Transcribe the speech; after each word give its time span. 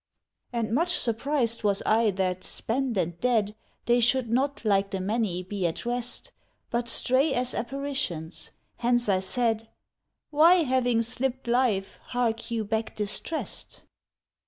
And 0.51 0.73
much 0.73 0.97
surprised 0.97 1.61
was 1.63 1.83
I 1.85 2.09
that, 2.09 2.43
spent 2.43 2.97
and 2.97 3.19
dead, 3.19 3.53
They 3.85 3.99
should 3.99 4.31
not, 4.31 4.65
like 4.65 4.89
the 4.89 4.99
many, 4.99 5.43
be 5.43 5.67
at 5.67 5.85
rest, 5.85 6.31
But 6.71 6.87
stray 6.87 7.35
as 7.35 7.53
apparitions; 7.53 8.49
hence 8.77 9.07
I 9.07 9.19
said, 9.19 9.69
"Why, 10.31 10.63
having 10.63 11.03
slipped 11.03 11.45
life, 11.45 11.99
hark 12.05 12.49
you 12.49 12.63
back 12.63 12.95
distressed? 12.95 13.83